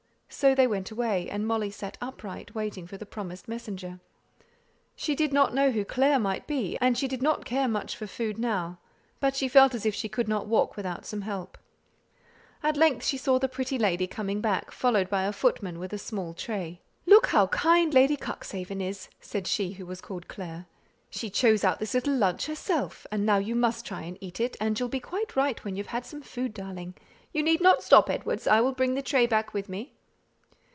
[0.33, 3.99] So they went away, and Molly sat upright, waiting for the promised messenger.
[4.95, 8.07] She did not know who Clare might be, and she did not care much for
[8.07, 8.79] food now;
[9.19, 11.57] but she felt as if she could not walk without some help.
[12.63, 15.97] At length she saw the pretty lady coming back, followed by a footman with a
[15.97, 16.79] small tray.
[17.05, 20.65] "Look how kind Lady Cuxhaven is," said she who was called Clare.
[21.09, 24.39] "She chose you out this little lunch herself; and now you must try and eat
[24.39, 26.95] it, and you'll be quite right when you've had some food, darling
[27.33, 29.91] You need not stop, Edwards; I will bring the tray back with me."